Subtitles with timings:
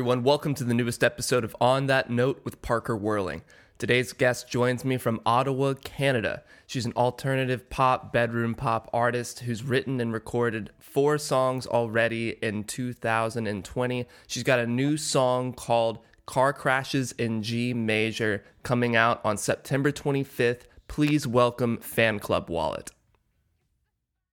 [0.00, 3.42] Everyone, welcome to the newest episode of On That Note with Parker Whirling.
[3.76, 6.42] Today's guest joins me from Ottawa, Canada.
[6.66, 12.64] She's an alternative pop, bedroom pop artist who's written and recorded four songs already in
[12.64, 14.06] 2020.
[14.26, 19.92] She's got a new song called Car Crashes in G Major coming out on September
[19.92, 20.62] 25th.
[20.88, 22.90] Please welcome Fan Club Wallet.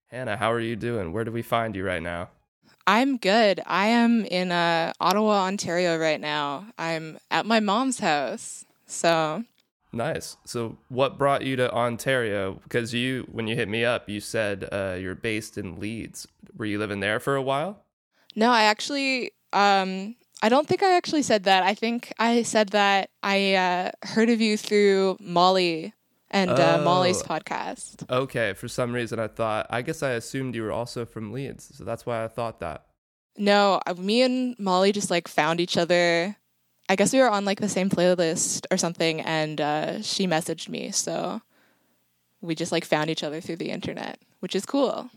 [0.05, 1.12] Hannah, how are you doing?
[1.12, 2.30] Where do we find you right now?
[2.88, 3.62] I'm good.
[3.66, 6.68] I am in uh, Ottawa, Ontario right now.
[6.80, 8.66] I'm at my mom's house.
[8.86, 9.44] So
[9.91, 10.38] nice.
[10.46, 12.62] So, what brought you to Ontario?
[12.63, 16.30] Because you, when you hit me up, you said uh, you're based in Leeds.
[16.55, 17.84] Were you living there for a while?
[18.38, 21.63] No, I actually, um, I don't think I actually said that.
[21.63, 25.93] I think I said that I uh, heard of you through Molly
[26.30, 27.26] and uh, Molly's oh.
[27.26, 28.10] podcast.
[28.10, 31.72] Okay, for some reason I thought, I guess I assumed you were also from Leeds,
[31.76, 32.86] so that's why I thought that.
[33.38, 36.36] No, me and Molly just like found each other.
[36.90, 40.70] I guess we were on like the same playlist or something, and uh, she messaged
[40.70, 41.42] me, so
[42.42, 45.10] we just like found each other through the internet, which is cool.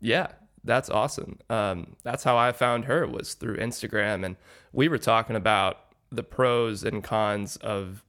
[0.00, 0.28] Yeah,
[0.64, 1.38] that's awesome.
[1.48, 4.36] Um, that's how I found her was through Instagram, and
[4.72, 5.78] we were talking about
[6.10, 8.02] the pros and cons of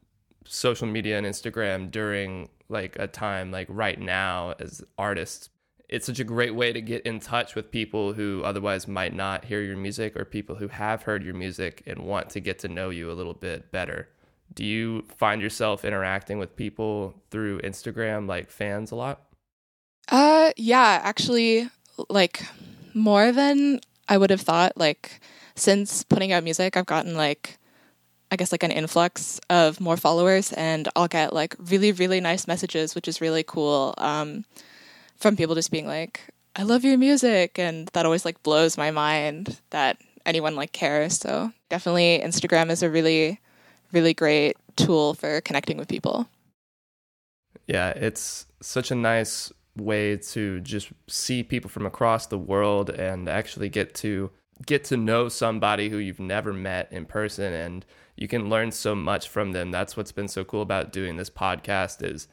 [0.46, 5.50] social media and Instagram during like a time like right now as artists.
[5.90, 9.46] It's such a great way to get in touch with people who otherwise might not
[9.46, 12.68] hear your music or people who have heard your music and want to get to
[12.68, 14.08] know you a little bit better.
[14.54, 19.22] Do you find yourself interacting with people through Instagram like fans a lot?
[20.10, 21.70] Uh yeah, actually
[22.10, 22.44] like
[22.94, 25.20] more than I would have thought like
[25.56, 27.59] since putting out music I've gotten like
[28.32, 32.48] I guess like an influx of more followers, and I'll get like really really nice
[32.48, 34.46] messages, which is really cool um,
[35.18, 36.22] from people just being like,
[36.56, 41.18] "I love your music," and that always like blows my mind that anyone like cares.
[41.18, 43.40] So definitely, Instagram is a really
[43.92, 46.28] really great tool for connecting with people.
[47.68, 53.30] Yeah, it's such a nice way to just see people from across the world and
[53.30, 54.32] actually get to
[54.66, 57.86] get to know somebody who you've never met in person and
[58.20, 59.72] you can learn so much from them.
[59.72, 62.28] That's what's been so cool about doing this podcast is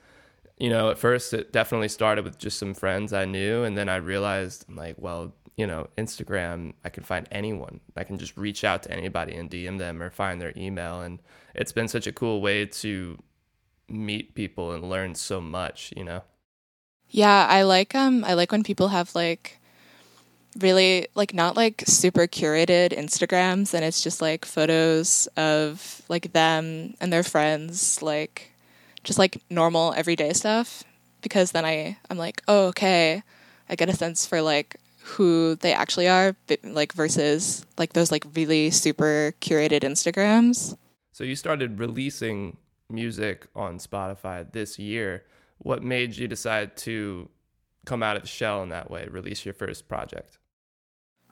[0.59, 3.89] you know, at first it definitely started with just some friends I knew and then
[3.89, 7.81] I realized I'm like, well, you know, Instagram, I can find anyone.
[7.95, 11.21] I can just reach out to anybody and DM them or find their email and
[11.55, 13.19] it's been such a cool way to
[13.89, 16.23] meet people and learn so much, you know.
[17.09, 19.59] Yeah, I like um I like when people have like
[20.61, 26.95] really like not like super curated Instagrams and it's just like photos of like them
[27.01, 28.53] and their friends like
[29.05, 30.85] just like normal everyday stuff
[31.23, 33.23] because then I I'm like, "Oh, okay.
[33.69, 38.25] I get a sense for like who they actually are like versus like those like
[38.35, 40.77] really super curated Instagrams."
[41.13, 42.59] So you started releasing
[42.91, 45.25] music on Spotify this year.
[45.59, 47.29] What made you decide to
[47.87, 50.39] come out of the shell in that way, release your first project?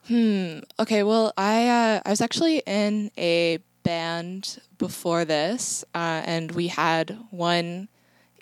[0.07, 0.59] Hmm.
[0.79, 1.01] Okay.
[1.03, 7.17] Well, I uh, I was actually in a band before this, uh, and we had
[7.31, 7.87] one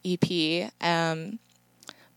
[0.03, 0.71] EP.
[0.81, 1.39] Um,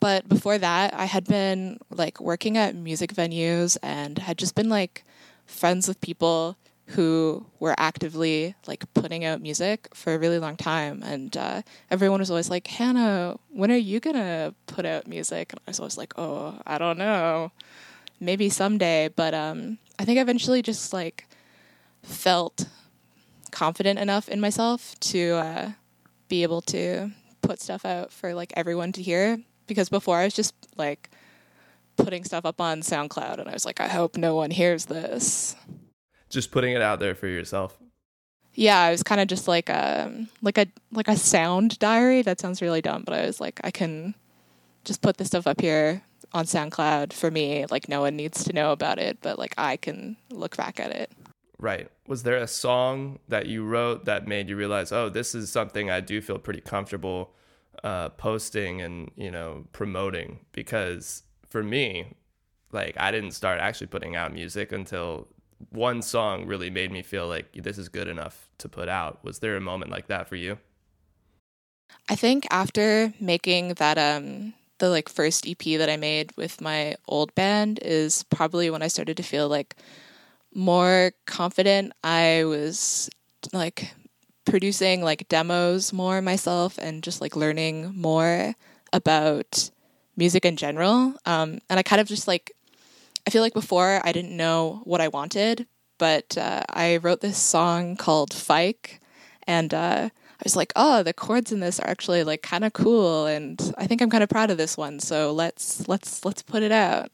[0.01, 4.69] but before that, I had been like working at music venues and had just been
[4.69, 5.05] like
[5.47, 6.57] friends with people
[6.91, 12.21] who were actively like putting out music for a really long time and uh, everyone
[12.21, 15.99] was always like hannah when are you gonna put out music and i was always
[15.99, 17.51] like oh i don't know
[18.21, 19.09] maybe someday.
[19.09, 21.27] But um, I think I eventually just like
[22.03, 22.67] felt
[23.51, 25.71] confident enough in myself to uh,
[26.29, 27.11] be able to
[27.43, 29.41] put stuff out for like everyone to hear.
[29.67, 31.11] Because before I was just like
[31.97, 35.57] putting stuff up on SoundCloud, and I was like, I hope no one hears this.
[36.29, 37.77] Just putting it out there for yourself.
[38.55, 42.23] Yeah, I was kind of just like a um, like a like a sound diary.
[42.23, 44.15] That sounds really dumb, but I was like, I can
[44.85, 46.03] just put this stuff up here
[46.37, 47.67] on SoundCloud for me.
[47.71, 50.91] Like no one needs to know about it, but like I can look back at
[50.91, 51.11] it.
[51.59, 51.89] Right.
[52.07, 55.91] Was there a song that you wrote that made you realize, oh, this is something
[55.91, 57.33] I do feel pretty comfortable
[57.83, 60.41] uh, posting and you know promoting?
[60.53, 62.15] Because for me,
[62.73, 65.29] like I didn't start actually putting out music until
[65.71, 69.25] one song really made me feel like this is good enough to put out.
[69.25, 70.59] Was there a moment like that for you?
[72.09, 76.97] I think after making that um the like first EP that I made with my
[77.09, 79.75] old band is probably when I started to feel like
[80.55, 81.93] more confident.
[82.03, 83.11] I was
[83.53, 83.95] like
[84.45, 88.55] producing like demos more myself and just like learning more
[88.93, 89.71] about
[90.17, 91.15] music in general.
[91.25, 92.53] Um, and I kind of just like
[93.27, 95.67] I feel like before I didn't know what I wanted
[95.99, 99.01] but uh, I wrote this song called Fike,
[99.47, 102.73] and uh, I was like, oh, the chords in this are actually like kind of
[102.73, 105.01] cool, and I think I'm kind of proud of this one.
[105.01, 107.11] So let's let's let's put it out.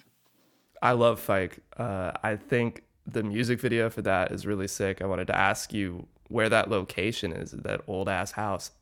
[0.82, 1.60] I love Fike.
[1.76, 5.00] Uh, I think the music video for that is really sick.
[5.00, 8.72] I wanted to ask you where that location is, that old ass house.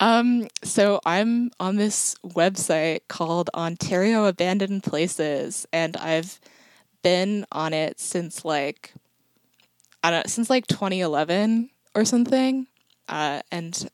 [0.00, 6.40] Um, so I'm on this website called Ontario Abandoned Places, and I've
[7.02, 8.94] been on it since like
[10.02, 12.66] I don't know, since like 2011 or something.
[13.12, 13.90] Uh, and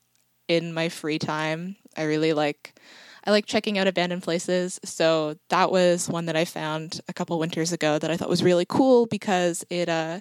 [0.46, 2.78] in my free time, I really like
[3.24, 4.78] I like checking out abandoned places.
[4.84, 8.44] So that was one that I found a couple winters ago that I thought was
[8.44, 10.20] really cool because it uh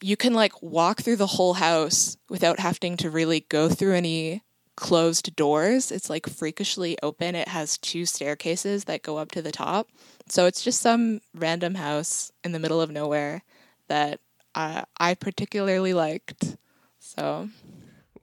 [0.00, 4.42] you can like walk through the whole house without having to really go through any
[4.74, 5.92] closed doors.
[5.92, 7.34] It's like freakishly open.
[7.34, 9.88] It has two staircases that go up to the top.
[10.28, 13.42] So it's just some random house in the middle of nowhere
[13.88, 14.20] that
[14.54, 16.56] uh, I particularly liked.
[16.98, 17.50] So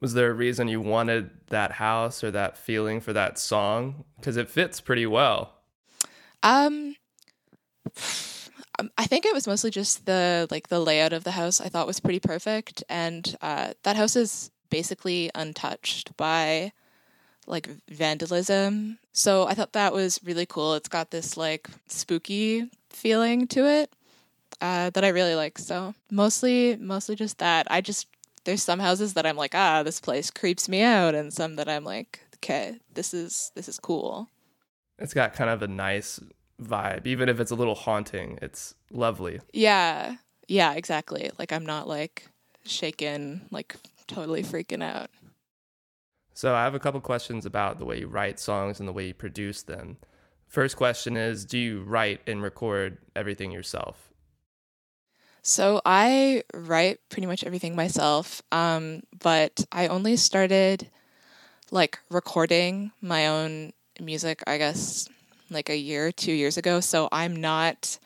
[0.00, 4.36] was there a reason you wanted that house or that feeling for that song because
[4.36, 5.54] it fits pretty well
[6.42, 6.94] um
[8.96, 11.86] I think it was mostly just the like the layout of the house I thought
[11.86, 16.72] was pretty perfect and uh, that house is basically untouched by
[17.46, 18.98] like vandalism.
[19.12, 20.74] So I thought that was really cool.
[20.74, 23.92] It's got this like spooky feeling to it
[24.60, 25.58] uh, that I really like.
[25.58, 27.66] So mostly, mostly just that.
[27.70, 28.06] I just
[28.44, 31.68] there's some houses that I'm like, ah, this place creeps me out, and some that
[31.68, 34.28] I'm like, okay, this is this is cool.
[34.98, 36.20] It's got kind of a nice
[36.62, 38.38] vibe, even if it's a little haunting.
[38.42, 39.40] It's lovely.
[39.52, 40.16] Yeah,
[40.48, 41.30] yeah, exactly.
[41.38, 42.28] Like I'm not like
[42.64, 43.76] shaken, like
[44.06, 45.10] totally freaking out.
[46.34, 49.06] So I have a couple questions about the way you write songs and the way
[49.06, 49.98] you produce them.
[50.46, 54.09] First question is, do you write and record everything yourself?
[55.42, 60.88] So I write pretty much everything myself, um, but I only started
[61.70, 65.08] like recording my own music, I guess,
[65.50, 66.80] like a year, two years ago.
[66.80, 67.98] So I'm not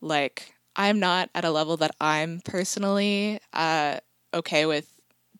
[0.00, 3.98] like I'm not at a level that I'm personally uh,
[4.32, 4.90] okay with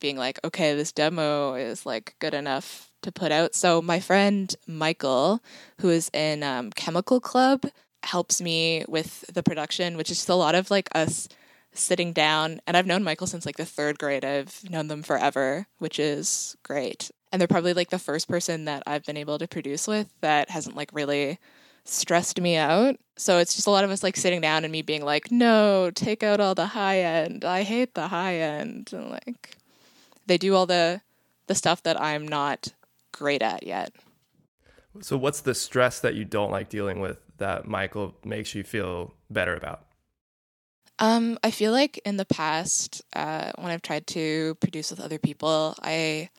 [0.00, 3.54] being like, okay, this demo is like good enough to put out.
[3.54, 5.42] So my friend Michael,
[5.80, 7.64] who is in um, Chemical Club,
[8.04, 11.28] helps me with the production, which is just a lot of like us
[11.72, 12.60] sitting down.
[12.66, 14.24] And I've known Michael since like the third grade.
[14.24, 17.10] I've known them forever, which is great.
[17.32, 20.50] And they're probably like the first person that I've been able to produce with that
[20.50, 21.38] hasn't like really
[21.84, 22.96] stressed me out.
[23.16, 25.90] So it's just a lot of us like sitting down and me being like, no,
[25.94, 27.44] take out all the high end.
[27.44, 28.90] I hate the high end.
[28.92, 29.56] And like
[30.26, 31.00] they do all the
[31.46, 32.72] the stuff that I'm not
[33.12, 33.92] great at yet.
[35.00, 39.14] So what's the stress that you don't like dealing with that Michael makes you feel
[39.30, 39.86] better about?
[40.98, 45.18] Um, I feel like in the past, uh, when I've tried to produce with other
[45.18, 46.30] people, I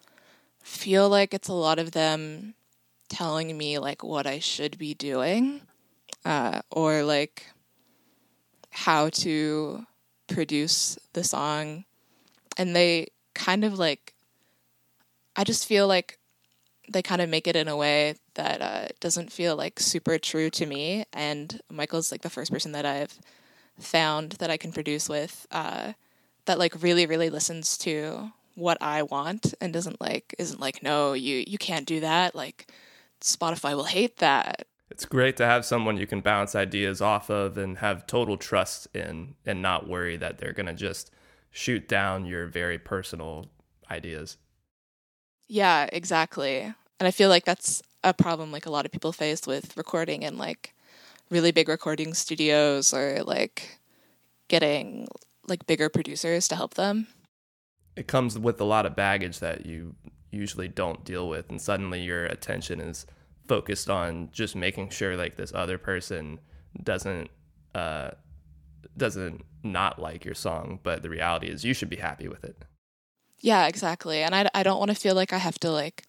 [0.64, 2.56] feel like it's a lot of them
[3.10, 5.62] telling me like what I should be doing,
[6.24, 7.48] uh, or like
[8.72, 9.86] how to
[10.28, 11.84] produce the song,
[12.58, 14.14] and they kind of like.
[15.38, 16.18] I just feel like
[16.88, 20.50] they kind of make it in a way that uh, doesn't feel like super true
[20.52, 21.06] to me.
[21.12, 23.20] And Michael's like the first person that I've
[23.80, 25.94] found that I can produce with uh,
[26.46, 31.12] that like really really listens to what I want and doesn't like isn't like no
[31.12, 32.72] you you can't do that like
[33.22, 34.68] Spotify will hate that.
[34.92, 38.88] It's great to have someone you can bounce ideas off of and have total trust
[38.96, 41.12] in and not worry that they're going to just
[41.50, 43.48] shoot down your very personal
[43.90, 44.38] ideas.
[45.48, 46.60] Yeah, exactly.
[46.60, 50.24] And I feel like that's a problem like a lot of people face with recording
[50.24, 50.74] and like
[51.30, 53.80] really big recording studios or like
[54.48, 55.08] getting
[55.48, 57.08] like bigger producers to help them.
[57.96, 59.96] It comes with a lot of baggage that you
[60.32, 63.06] usually don't deal with and suddenly your attention is
[63.48, 66.40] focused on just making sure like this other person
[66.84, 67.30] doesn't
[67.74, 68.12] uh
[68.98, 72.64] doesn't not like your song, but the reality is you should be happy with it.
[73.40, 74.22] Yeah, exactly.
[74.22, 76.04] And I I don't want to feel like I have to like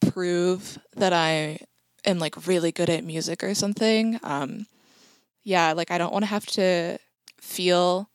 [0.00, 1.58] prove that I
[2.04, 4.18] am like really good at music or something.
[4.22, 4.66] Um,
[5.42, 6.98] yeah, like I don't want to have to
[7.40, 8.08] feel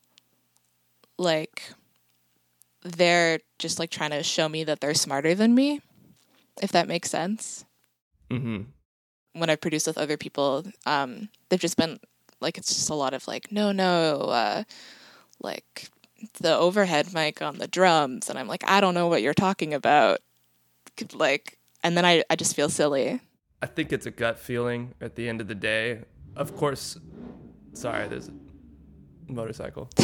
[1.18, 1.64] like
[2.84, 5.82] they're just like trying to show me that they're smarter than me,
[6.62, 7.66] if that makes sense.
[8.30, 8.64] Mm-hmm.
[9.34, 12.00] When I produce with other people, um, they've just been
[12.40, 14.64] like, it's just a lot of like, no, no, uh,
[15.42, 15.90] like
[16.40, 18.30] the overhead mic on the drums.
[18.30, 20.20] And I'm like, I don't know what you're talking about.
[21.14, 23.22] Like, and then I, I just feel silly.
[23.62, 26.02] I think it's a gut feeling at the end of the day.
[26.36, 26.98] Of course,
[27.74, 28.34] sorry, there's a
[29.32, 29.90] motorcycle.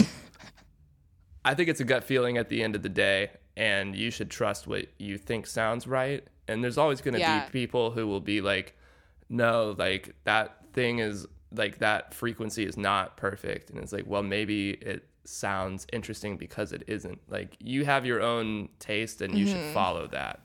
[1.43, 4.29] I think it's a gut feeling at the end of the day, and you should
[4.29, 6.23] trust what you think sounds right.
[6.47, 7.45] And there's always going to Yeah.
[7.45, 8.77] be people who will be like,
[9.29, 13.69] no, like that thing is like that frequency is not perfect.
[13.71, 17.19] And it's like, well, maybe it sounds interesting because it isn't.
[17.27, 19.53] Like you have your own taste and you Mm-hmm.
[19.63, 20.41] should follow that.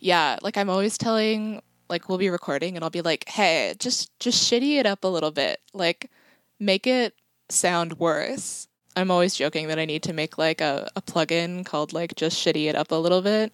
[0.00, 4.18] Yeah, like I'm always telling like we'll be recording and I'll be like, "Hey, just
[4.20, 5.60] just shitty it up a little bit.
[5.72, 6.10] Like
[6.58, 7.14] make it
[7.48, 11.92] sound worse." I'm always joking that I need to make like a, a plugin called
[11.92, 13.52] like just shitty it up a little bit.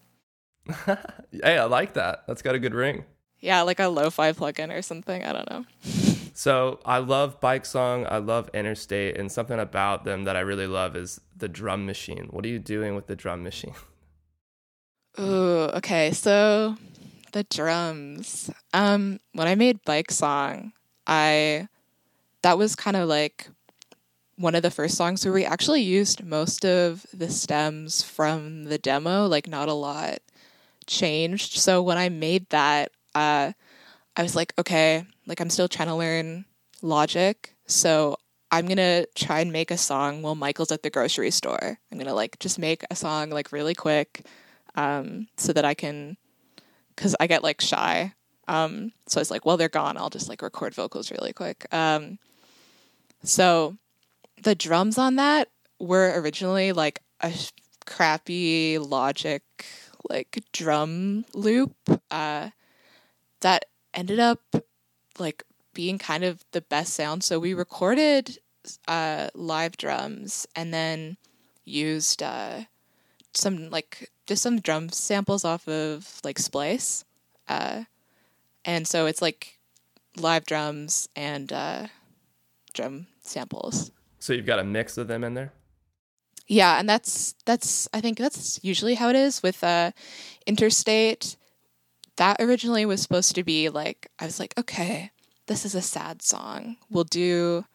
[0.85, 2.23] hey, I like that.
[2.27, 3.05] That's got a good ring.
[3.39, 5.23] Yeah, like a lo-fi plugin or something.
[5.23, 5.65] I don't know.
[6.37, 8.05] So I love Bike Song.
[8.09, 12.27] I love Interstate, and something about them that I really love is the drum machine.
[12.29, 13.73] What are you doing with the drum machine?
[15.19, 16.11] Ooh, okay.
[16.11, 16.75] So
[17.31, 18.49] the drums.
[18.73, 20.73] Um, when I made Bike Song,
[21.07, 21.67] I
[22.41, 23.47] that was kind of like
[24.37, 28.77] one of the first songs where we actually used most of the stems from the
[28.77, 30.19] demo, like not a lot
[30.87, 31.57] changed.
[31.59, 33.53] So when I made that, uh,
[34.17, 36.45] I was like, okay, like I'm still trying to learn
[36.81, 37.55] logic.
[37.67, 38.17] So
[38.51, 41.79] I'm gonna try and make a song while Michael's at the grocery store.
[41.91, 44.25] I'm gonna like just make a song like really quick
[44.75, 46.17] um, so that I can,
[46.95, 48.13] because I get like shy.
[48.47, 49.97] Um, so I was like, well, they're gone.
[49.97, 51.65] I'll just like record vocals really quick.
[51.73, 52.19] Um,
[53.23, 53.77] so
[54.41, 57.33] the drums on that were originally like a
[57.85, 59.43] crappy Logic
[60.09, 61.75] like drum loop
[62.11, 62.49] uh,
[63.41, 64.41] that ended up
[65.17, 67.23] like being kind of the best sound.
[67.23, 68.37] So we recorded
[68.87, 71.17] uh, live drums and then
[71.63, 72.61] used uh,
[73.33, 77.05] some like just some drum samples off of like Splice.
[77.47, 77.83] Uh,
[78.63, 79.59] and so it's like
[80.17, 81.87] live drums and uh,
[82.73, 83.91] drum samples.
[84.19, 85.53] So you've got a mix of them in there.
[86.47, 89.91] Yeah, and that's that's I think that's usually how it is with uh
[90.45, 91.37] Interstate.
[92.17, 95.11] That originally was supposed to be like I was like, okay,
[95.47, 96.77] this is a sad song.
[96.89, 97.65] We'll do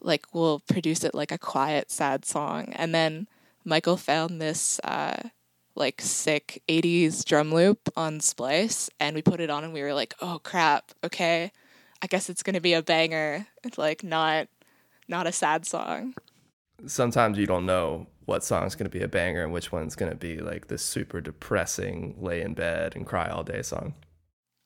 [0.00, 2.72] like we'll produce it like a quiet sad song.
[2.74, 3.26] And then
[3.64, 5.30] Michael found this uh
[5.78, 9.94] like sick 80s drum loop on Splice and we put it on and we were
[9.94, 10.92] like, "Oh crap.
[11.04, 11.52] Okay.
[12.02, 13.46] I guess it's going to be a banger.
[13.64, 14.48] It's like not
[15.08, 16.14] not a sad song."
[16.86, 20.12] Sometimes you don't know what song's going to be a banger and which one's going
[20.12, 23.94] to be like this super depressing, lay in bed and cry all day song.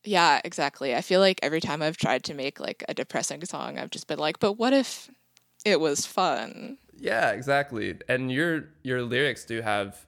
[0.04, 0.94] Yeah, exactly.
[0.94, 4.08] I feel like every time I've tried to make like a depressing song, I've just
[4.08, 5.10] been like, but what if
[5.64, 6.78] it was fun?
[6.96, 7.96] Yeah, exactly.
[8.08, 10.06] And your your lyrics do have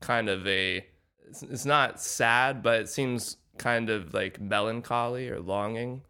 [0.00, 0.84] kind of a
[1.28, 6.02] it's, it's not sad, but it seems kind of like melancholy or longing.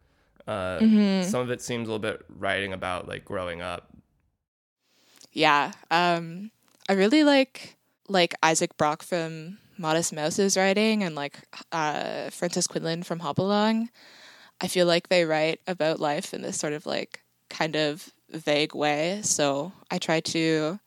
[0.47, 0.79] Uh,
[1.23, 3.89] Some of it seems a little bit writing about like growing up.
[5.31, 5.71] Yeah.
[5.89, 6.51] Um
[6.89, 11.39] I really like like Isaac Brock from Modest Mouse's writing and like
[11.71, 13.89] uh Frances Quinlan from Hop Along.
[14.59, 18.75] I feel like they write about life in this sort of like kind of vague
[18.75, 19.21] way.
[19.23, 20.79] So I try to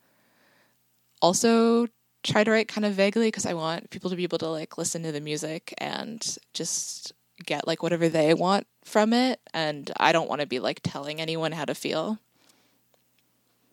[1.22, 1.88] also
[2.24, 4.76] try to write kind of vaguely because I want people to be able to like
[4.76, 7.12] listen to the music and just
[7.44, 9.40] get like whatever they want from it.
[9.52, 12.18] And I don't want to be like telling anyone how to feel.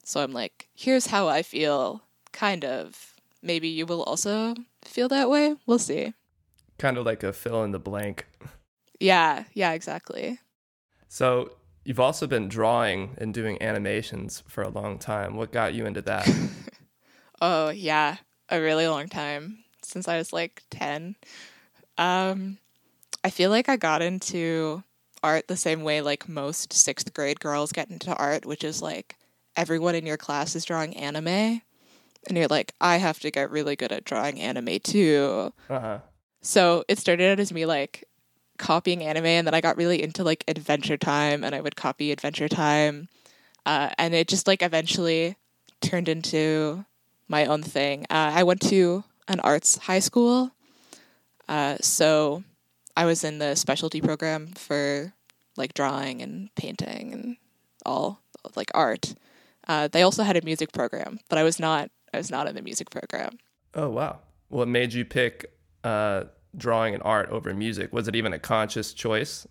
[0.03, 3.13] So I'm like, here's how I feel, kind of.
[3.41, 5.55] Maybe you will also feel that way.
[5.65, 6.13] We'll see.
[6.77, 8.27] Kind of like a fill in the blank.
[8.99, 10.39] Yeah, yeah, exactly.
[11.07, 15.35] So you've also been drawing and doing animations for a long time.
[15.35, 16.29] What got you into that?
[17.43, 18.17] Oh, yeah,
[18.51, 21.15] a really long time since I was like 10.
[21.97, 22.57] Um
[23.23, 24.83] I feel like I got into
[25.23, 29.17] art the same way like most 6th grade girls get into art, which is like
[29.55, 31.61] everyone in your class is drawing anime
[32.27, 35.53] and you're like I have to get really good at drawing anime too.
[35.69, 35.99] uh-huh.
[36.41, 38.07] So it started out as me like
[38.57, 42.11] copying anime, and then I got really into like Adventure Time, and I would copy
[42.11, 43.09] Adventure Time,
[43.65, 45.35] uh, and it just like eventually
[45.81, 46.85] turned into
[47.31, 48.03] my own thing.
[48.09, 50.51] Uh, I went to an arts high school,
[51.47, 52.43] uh, so
[52.95, 55.13] I was in the specialty program for
[55.57, 57.37] like drawing and painting and
[57.85, 58.21] all
[58.55, 59.15] like art.
[59.67, 61.89] Uh, they also had a music program, but I was not.
[62.13, 63.39] I was not in the music program.
[63.73, 64.19] Oh wow.
[64.49, 65.53] What made you pick
[65.85, 66.25] uh,
[66.57, 67.93] drawing and art over music?
[67.93, 69.47] Was it even a conscious choice?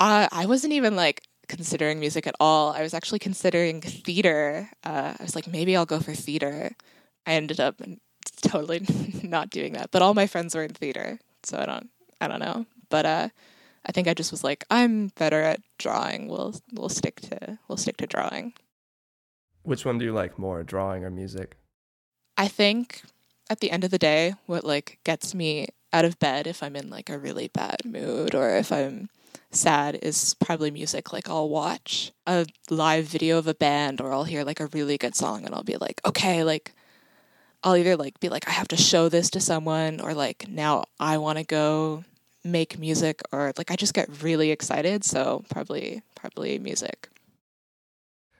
[0.00, 2.72] Uh, I wasn't even like considering music at all.
[2.72, 4.70] I was actually considering theater.
[4.84, 6.72] Uh, I was like, maybe I'll go for theater.
[7.26, 7.80] I ended up
[8.42, 8.86] totally
[9.22, 9.90] not doing that.
[9.90, 12.66] But all my friends were in theater, so I don't, I don't know.
[12.88, 13.28] But uh,
[13.86, 16.28] I think I just was like, I'm better at drawing.
[16.28, 18.54] We'll we'll stick to we'll stick to drawing.
[19.62, 21.56] Which one do you like more, drawing or music?
[22.36, 23.02] I think
[23.48, 26.76] at the end of the day, what like gets me out of bed if I'm
[26.76, 29.08] in like a really bad mood or if I'm
[29.50, 31.12] sad is probably music.
[31.12, 34.98] Like I'll watch a live video of a band or I'll hear like a really
[34.98, 36.72] good song and I'll be like, okay, like
[37.62, 40.84] I'll either like be like, I have to show this to someone or like now
[41.00, 42.04] I want to go
[42.44, 45.04] make music or like I just get really excited.
[45.04, 47.08] So probably, probably music.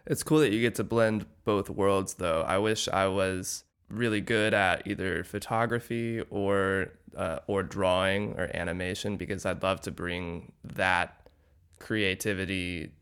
[0.07, 2.43] It's cool that you get to blend both worlds though.
[2.43, 9.17] I wish I was really good at either photography or uh, or drawing or animation
[9.17, 11.29] because I'd love to bring that
[11.79, 12.93] creativity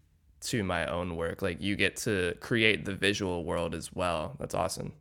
[0.40, 1.40] to my own work.
[1.40, 4.36] Like you get to create the visual world as well.
[4.38, 4.92] That's awesome.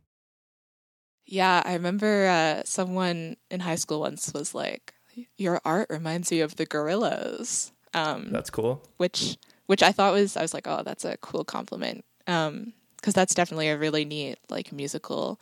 [1.24, 4.94] Yeah, I remember uh, someone in high school once was like,
[5.36, 8.82] "Your art reminds me of the Gorillaz." Um, that's cool.
[8.96, 9.36] Which
[9.66, 13.34] which I thought was I was like, "Oh, that's a cool compliment." Um, because that's
[13.34, 15.40] definitely a really neat like musical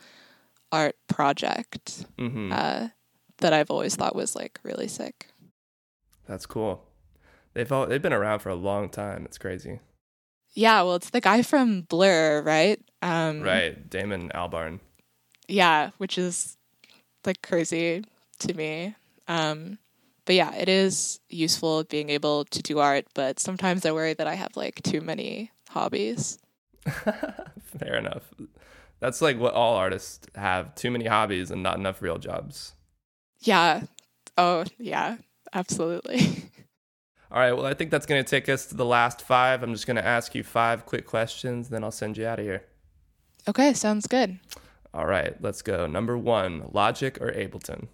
[0.72, 2.52] art project mm-hmm.
[2.52, 2.88] uh,
[3.38, 5.28] that I've always thought was like really sick.
[6.26, 6.84] That's cool.
[7.54, 9.24] They've all, they've been around for a long time.
[9.24, 9.80] It's crazy.
[10.52, 12.80] Yeah, well, it's the guy from Blur, right?
[13.02, 14.80] Um, right, Damon Albarn.
[15.48, 16.56] Yeah, which is
[17.24, 18.04] like crazy
[18.40, 18.94] to me.
[19.28, 19.78] Um,
[20.24, 24.26] but yeah, it is useful being able to do art, but sometimes I worry that
[24.26, 26.38] I have like too many hobbies.
[26.84, 28.32] Fair enough.
[29.00, 32.74] That's like what all artists have too many hobbies and not enough real jobs.
[33.40, 33.84] Yeah.
[34.36, 35.16] Oh, yeah,
[35.52, 36.20] absolutely.
[37.32, 37.52] All right.
[37.52, 39.62] Well, I think that's going to take us to the last five.
[39.62, 42.44] I'm just going to ask you five quick questions, then I'll send you out of
[42.44, 42.64] here.
[43.48, 43.72] Okay.
[43.72, 44.38] Sounds good.
[44.92, 45.40] All right.
[45.40, 45.86] Let's go.
[45.86, 47.88] Number one Logic or Ableton?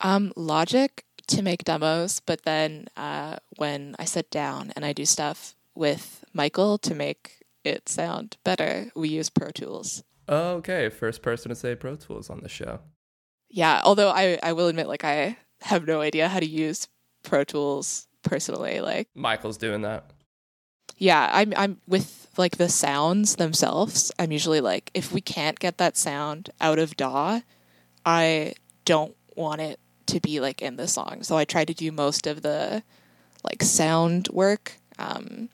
[0.00, 5.04] Um, Logic to make demos, but then uh, when I sit down and I do
[5.04, 10.04] stuff with Michael to make it sound better, we use Pro Tools.
[10.28, 12.80] Okay, first person to say Pro Tools on the show.
[13.48, 16.88] Yeah, although I, I will admit, like, I have no idea how to use
[17.22, 18.80] Pro Tools personally.
[18.80, 20.10] Like, Michael's doing that.
[20.98, 24.12] Yeah, I'm, I'm with like the sounds themselves.
[24.18, 27.40] I'm usually like, if we can't get that sound out of DAW,
[28.06, 31.22] I don't want it to be like in the song.
[31.22, 32.82] So I try to do most of the
[33.42, 34.74] like sound work.
[34.98, 35.48] Um,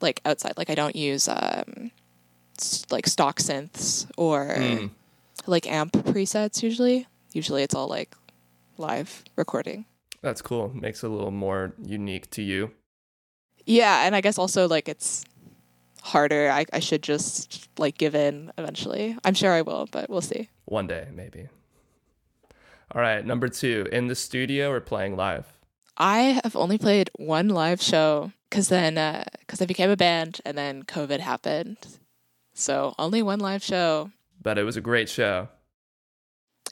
[0.00, 0.54] like outside.
[0.56, 1.90] Like I don't use um,
[2.90, 4.90] like stock synths or mm.
[5.46, 7.06] like amp presets usually.
[7.32, 8.14] Usually it's all like
[8.76, 9.86] live recording.
[10.22, 10.70] That's cool.
[10.74, 12.70] Makes it a little more unique to you.
[13.66, 15.24] Yeah, and I guess also like it's
[16.02, 16.50] harder.
[16.50, 19.16] I, I should just like give in eventually.
[19.24, 20.48] I'm sure I will, but we'll see.
[20.66, 21.48] One day, maybe.
[22.94, 25.46] All right, number two, in the studio or playing live?
[25.96, 28.94] I have only played one live show because then
[29.40, 31.98] because uh, I became a band and then COVID happened,
[32.52, 34.12] so only one live show.
[34.40, 35.48] But it was a great show.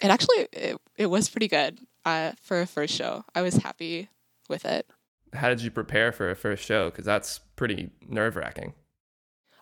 [0.00, 3.24] It actually it, it was pretty good uh, for a first show.
[3.34, 4.08] I was happy
[4.48, 4.88] with it.
[5.32, 6.88] How did you prepare for a first show?
[6.88, 8.74] Because that's pretty nerve wracking.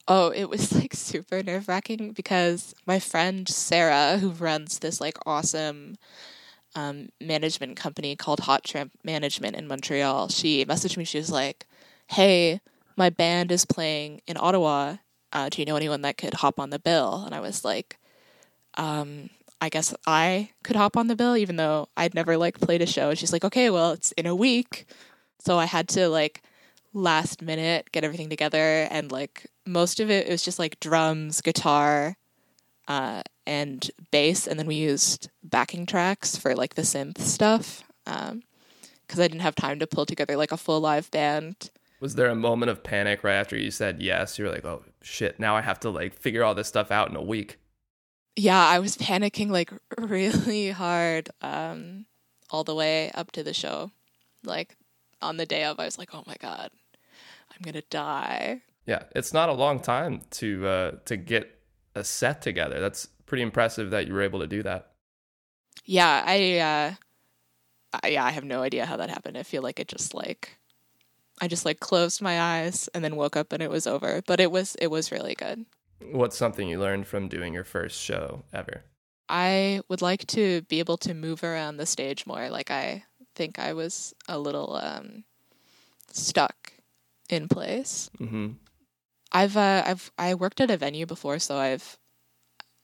[0.06, 5.16] Oh, it was like super nerve wracking because my friend Sarah, who runs this like
[5.24, 5.96] awesome
[6.74, 11.04] um, management company called Hot Tramp Management in Montreal, she messaged me.
[11.04, 11.66] She was like,
[12.10, 12.60] hey,
[12.96, 14.96] my band is playing in Ottawa.
[15.32, 17.22] Uh, do you know anyone that could hop on the bill?
[17.24, 17.98] And I was like,
[18.74, 22.82] um, I guess I could hop on the bill, even though I'd never like played
[22.82, 23.10] a show.
[23.10, 24.86] And she's like, okay, well, it's in a week.
[25.38, 26.42] So I had to like
[26.92, 28.88] last minute get everything together.
[28.90, 32.16] And like most of it, it was just like drums, guitar,
[32.88, 34.48] uh, and bass.
[34.48, 37.84] And then we used backing tracks for like the synth stuff.
[38.06, 38.42] Um,
[39.06, 41.70] because I didn't have time to pull together like a full live band.
[42.00, 44.38] Was there a moment of panic right after you said yes?
[44.38, 47.16] You're like, oh shit, now I have to like figure all this stuff out in
[47.16, 47.58] a week.
[48.36, 52.06] Yeah, I was panicking like really hard um,
[52.50, 53.90] all the way up to the show.
[54.44, 54.76] Like
[55.20, 56.70] on the day of, I was like, oh my God,
[57.50, 58.62] I'm going to die.
[58.86, 61.60] Yeah, it's not a long time to uh, to get
[61.94, 62.80] a set together.
[62.80, 64.92] That's pretty impressive that you were able to do that.
[65.84, 66.94] Yeah, I, uh,
[68.02, 69.36] I yeah, I have no idea how that happened.
[69.36, 70.58] I feel like it just like
[71.40, 74.22] I just like closed my eyes and then woke up and it was over.
[74.26, 75.64] But it was it was really good.
[76.12, 78.84] What's something you learned from doing your first show ever?
[79.28, 82.50] I would like to be able to move around the stage more.
[82.50, 85.24] Like I think I was a little um,
[86.10, 86.72] stuck
[87.28, 88.10] in place.
[88.18, 88.48] Mm-hmm.
[89.32, 91.98] I've uh, I've I worked at a venue before, so I've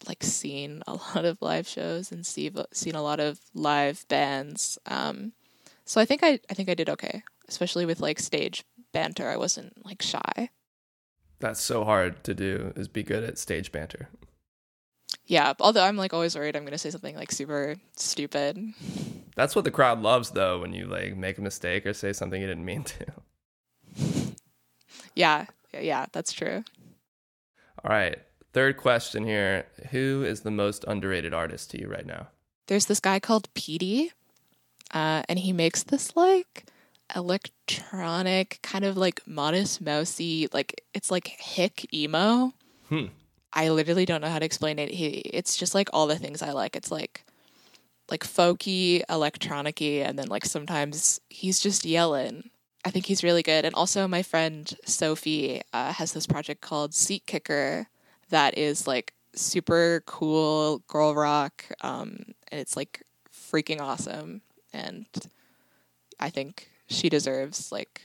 [0.07, 4.79] like seen a lot of live shows and see seen a lot of live bands.
[4.87, 5.33] Um,
[5.85, 9.29] so I think I I think I did okay especially with like stage banter.
[9.29, 10.51] I wasn't like shy.
[11.39, 14.09] That's so hard to do is be good at stage banter.
[15.27, 18.73] Yeah, although I'm like always worried I'm going to say something like super stupid.
[19.35, 22.41] That's what the crowd loves though when you like make a mistake or say something
[22.41, 23.07] you didn't mean to.
[25.17, 26.63] Yeah, yeah, that's true.
[27.83, 28.19] All right.
[28.53, 29.67] Third question here.
[29.91, 32.29] Who is the most underrated artist to you right now?
[32.69, 34.13] There's this guy called Petey,
[34.93, 36.67] uh, and he makes this like
[37.15, 42.53] electronic, kind of like modest mousy, like it's like hick emo.
[42.89, 43.07] Hmm.
[43.53, 44.91] I literally don't know how to explain it.
[44.91, 46.77] He, it's just like all the things I like.
[46.77, 47.25] It's like
[48.11, 52.51] like folky, electronicy, and then like sometimes he's just yelling.
[52.85, 53.65] I think he's really good.
[53.65, 57.89] And also, my friend Sophie uh, has this project called Seat Kicker
[58.29, 64.43] that is like super cool girl rock, um, and it's like freaking awesome.
[64.73, 65.07] And
[66.21, 68.03] I think she deserves like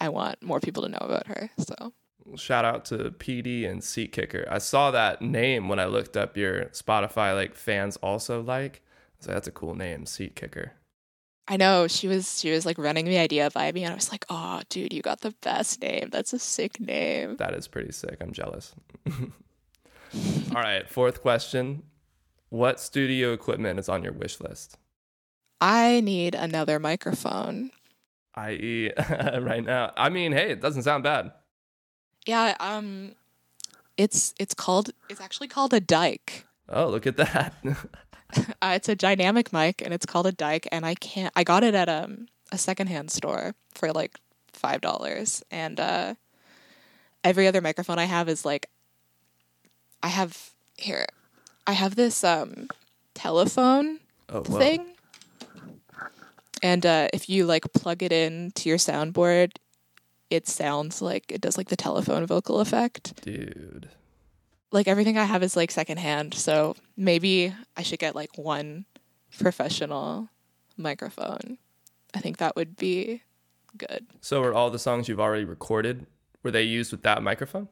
[0.00, 1.50] I want more people to know about her.
[1.58, 1.92] So
[2.34, 4.46] Shout out to Petey and Seat Kicker.
[4.50, 8.82] I saw that name when I looked up your Spotify like fans also like.
[9.20, 10.72] So that's a cool name, Seat Kicker.
[11.48, 14.10] I know she was she was like running the idea by me, and I was
[14.10, 16.08] like, "Oh, dude, you got the best name.
[16.10, 18.16] That's a sick name." That is pretty sick.
[18.20, 18.74] I'm jealous.
[19.10, 21.84] All right, fourth question.
[22.48, 24.76] What studio equipment is on your wish list?
[25.60, 27.70] I need another microphone.
[28.36, 28.92] I.e.,
[29.40, 29.92] right now.
[29.96, 31.32] I mean, hey, it doesn't sound bad.
[32.26, 33.12] Yeah, um,
[33.96, 36.44] it's it's called it's actually called a Dyke.
[36.68, 37.54] Oh, look at that.
[38.60, 40.66] Uh, it's a dynamic mic, and it's called a Dyke.
[40.72, 41.32] And I can't.
[41.36, 44.18] I got it at um, a secondhand store for like
[44.52, 46.14] five dollars, and uh,
[47.22, 48.68] every other microphone I have is like,
[50.02, 51.06] I have here,
[51.66, 52.66] I have this um,
[53.14, 54.95] telephone oh, thing,
[56.62, 59.56] and uh, if you like plug it in to your soundboard,
[60.30, 63.22] it sounds like it does like the telephone vocal effect.
[63.22, 63.88] Dude.
[64.72, 68.84] Like everything I have is like secondhand, so maybe I should get like one
[69.38, 70.28] professional
[70.76, 71.58] microphone.
[72.14, 73.22] I think that would be
[73.76, 74.06] good.
[74.20, 76.06] So, are all the songs you've already recorded
[76.42, 77.68] were they used with that microphone?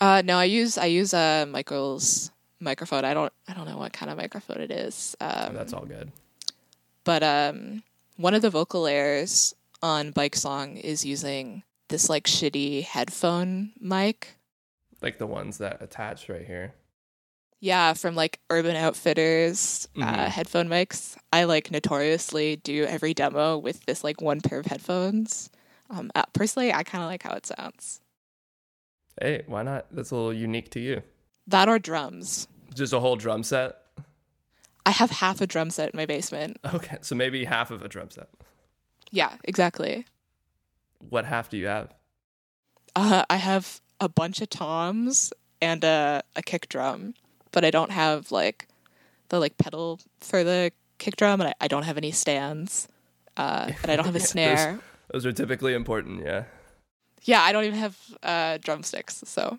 [0.00, 3.04] Uh, no, I use I use uh, Michael's microphone.
[3.04, 5.14] I don't I don't know what kind of microphone it is.
[5.20, 6.10] Um, That's all good.
[7.04, 7.82] But um,
[8.16, 14.36] one of the vocal layers on Bike Song is using this like shitty headphone mic.
[15.02, 16.74] Like the ones that attach right here.
[17.60, 20.28] Yeah, from like Urban Outfitters uh, Mhm.
[20.28, 21.16] headphone mics.
[21.32, 25.50] I like notoriously do every demo with this like one pair of headphones.
[25.90, 28.00] Um, uh, personally, I kind of like how it sounds.
[29.20, 29.86] Hey, why not?
[29.92, 31.02] That's a little unique to you.
[31.46, 32.48] That or drums.
[32.74, 33.76] Just a whole drum set?
[34.86, 36.58] I have half a drum set in my basement.
[36.74, 38.28] Okay, so maybe half of a drum set.
[39.10, 40.04] Yeah, exactly.
[41.08, 41.94] What half do you have?
[42.96, 47.14] Uh, I have a bunch of toms and a, a kick drum,
[47.52, 48.68] but I don't have like
[49.30, 52.88] the like pedal for the kick drum, and I, I don't have any stands,
[53.36, 54.80] uh, and I don't have a Yeah, those- snare.
[55.12, 56.44] Those are typically important, yeah.
[57.22, 59.58] Yeah, I don't even have uh, drumsticks, so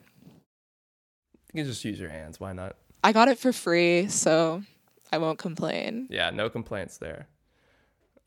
[1.54, 2.40] You can just use your hands.
[2.40, 2.76] Why not?
[3.04, 4.64] I got it for free, so
[5.12, 6.08] I won't complain.
[6.10, 7.28] Yeah, no complaints there.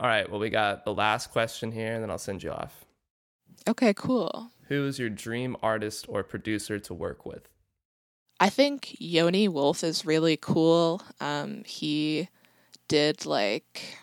[0.00, 2.84] All right, well, we got the last question here, and then I'll send you off.
[3.68, 4.50] Okay, cool.
[4.68, 7.48] Who is your dream artist or producer to work with?
[8.38, 11.02] I think Yoni Wolf is really cool.
[11.20, 12.28] Um, he
[12.86, 13.98] did like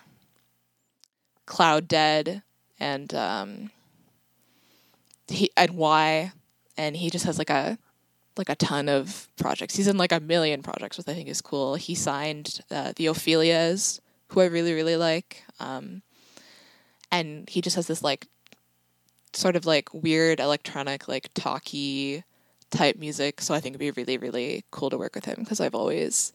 [1.46, 2.44] Cloud Dead
[2.80, 3.72] and um,
[5.28, 6.34] he and Why,
[6.78, 7.78] and he just has like a
[8.38, 9.76] like a ton of projects.
[9.76, 11.76] He's in like a million projects, which I think is cool.
[11.76, 16.02] He signed uh, the Ophelias, who I really really like, um,
[17.12, 18.28] and he just has this like
[19.34, 22.24] sort of like weird electronic like talky
[22.72, 23.42] type music.
[23.42, 26.34] So I think it'd be really, really cool to work with him because I've always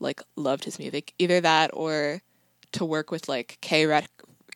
[0.00, 1.14] like loved his music.
[1.18, 2.22] Either that or
[2.72, 3.86] to work with like K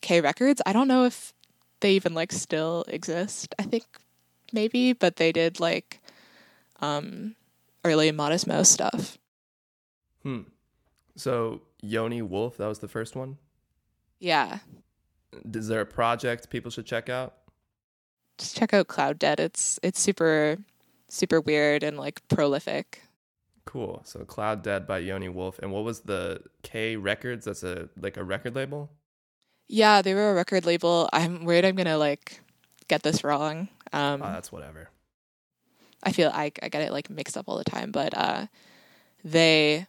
[0.00, 0.62] K Records.
[0.66, 1.32] I don't know if
[1.80, 3.54] they even like still exist.
[3.58, 3.84] I think
[4.52, 5.99] maybe, but they did like
[6.80, 7.34] um
[7.84, 9.18] early Modest Mouse stuff.
[10.22, 10.42] Hmm.
[11.16, 13.38] So, Yoni Wolf, that was the first one.
[14.18, 14.58] Yeah.
[15.54, 17.34] Is there a project people should check out?
[18.38, 19.40] Just check out Cloud Dead.
[19.40, 20.58] It's it's super
[21.08, 23.02] super weird and like prolific.
[23.66, 24.02] Cool.
[24.04, 25.58] So, Cloud Dead by Yoni Wolf.
[25.60, 27.44] And what was the K Records?
[27.44, 28.90] That's a like a record label?
[29.68, 31.08] Yeah, they were a record label.
[31.12, 32.40] I'm worried I'm gonna like
[32.88, 33.68] get this wrong.
[33.92, 34.90] Um, Oh, that's whatever.
[36.02, 38.46] I feel I I get it like mixed up all the time, but uh,
[39.24, 39.86] they,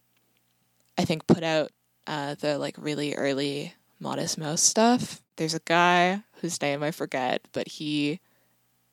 [0.97, 1.71] I think, put out
[2.07, 5.21] uh, the like really early Modest Mouse stuff.
[5.37, 8.19] There's a guy whose name I forget, but he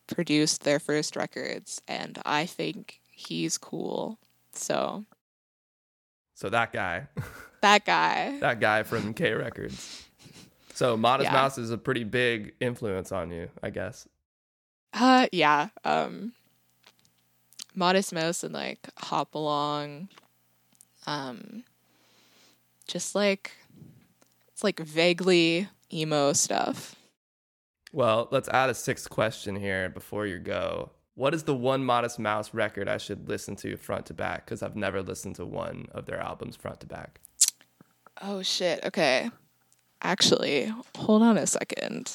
[0.07, 4.19] produced their first records, and I think he's cool.
[4.53, 5.05] So
[6.35, 7.09] So that guy,
[7.63, 8.39] that guy.
[8.41, 10.05] that guy from K Records.
[10.75, 11.33] So Modest Yeah.
[11.33, 14.07] Mouse is a pretty big influence on you, I guess.
[14.93, 15.69] Uh yeah.
[15.85, 16.33] Um
[17.75, 20.09] Modest Mouse and like Hop Along.
[21.07, 21.65] Um
[22.87, 23.53] just like
[24.53, 26.97] it's like vaguely emo stuff.
[27.93, 30.91] Well, let's add a sixth question here before you go.
[31.15, 34.45] What is the one Modest Mouse record I should listen to front to back?
[34.45, 37.21] Because I've never listened to one of their albums front to back.
[38.23, 38.85] Oh shit.
[38.85, 39.31] Okay.
[40.03, 42.13] Actually, hold on a second.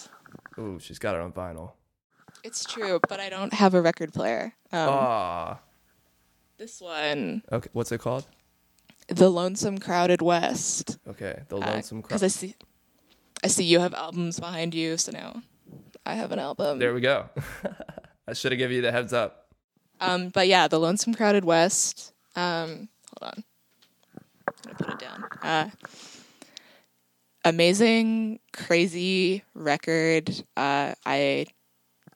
[0.57, 1.71] Ooh, she's got it on vinyl.
[2.43, 4.53] It's true, but I don't have a record player.
[4.71, 5.59] Um, Ah,
[6.57, 7.69] This one, okay.
[7.73, 8.25] What's it called?
[9.07, 10.97] The Lonesome Crowded West.
[11.07, 12.55] Okay, the Lonesome Because I see,
[13.43, 15.41] I see you have albums behind you, so now
[16.05, 16.79] I have an album.
[16.79, 17.29] There we go.
[18.27, 19.47] I should have given you the heads up.
[19.99, 22.13] Um, but yeah, The Lonesome Crowded West.
[22.35, 23.43] Um, hold on,
[24.47, 25.23] I'm gonna put it down.
[25.41, 25.69] Uh,
[27.45, 30.29] amazing, crazy record.
[30.57, 31.45] Uh, I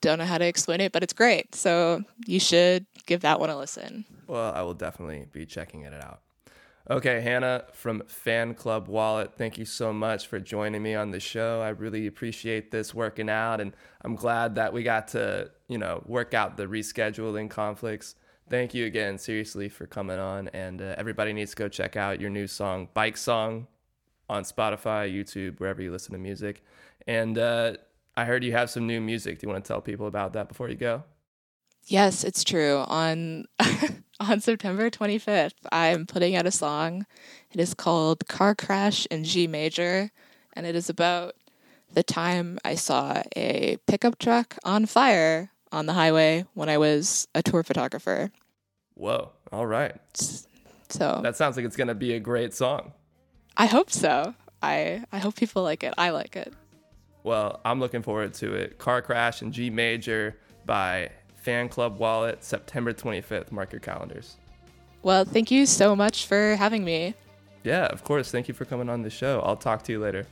[0.08, 1.54] don't know how to explain it, but it's great.
[1.54, 4.06] So you should give that one a listen.
[4.28, 6.22] Well, I will definitely be checking it out.
[6.90, 11.20] Okay, Hannah from Fan Club Wallet, thank you so much for joining me on the
[11.20, 11.62] show.
[11.62, 16.02] I really appreciate this working out, and I'm glad that we got to, you know,
[16.06, 18.16] work out the rescheduling conflicts.
[18.50, 20.48] Thank you again, seriously, for coming on.
[20.50, 23.68] And uh, everybody needs to go check out your new song, Bike Song,
[24.30, 26.64] on Spotify, YouTube, wherever you listen to music.
[27.06, 27.74] And uh,
[28.18, 29.38] I heard you have some new music.
[29.38, 31.04] Do you want to tell people about that before you go?
[31.86, 32.78] Yes, it's true.
[32.88, 33.46] On
[34.20, 37.06] on September 25th, I'm putting out a song.
[37.52, 40.10] It is called Car Crash in G Major,
[40.54, 41.36] and it is about
[41.94, 47.28] the time I saw a pickup truck on fire on the highway when I was
[47.36, 48.32] a tour photographer.
[48.96, 49.96] Whoa, all right.
[50.90, 52.94] So That sounds like it's going to be a great song.
[53.56, 54.34] I hope so.
[54.64, 55.94] I I hope people like it.
[56.00, 56.52] I like it.
[57.28, 58.78] Well, I'm looking forward to it.
[58.78, 63.52] Car Crash in G Major by Fan Club Wallet, September 25th.
[63.52, 64.38] Mark your calendars.
[65.04, 67.16] Well, thank you so much for having me.
[67.66, 68.32] Yeah, of course.
[68.32, 69.42] Thank you for coming on the show.
[69.42, 70.26] I'll talk to you later.